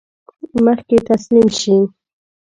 [0.65, 1.77] مخکې تسلیم شي.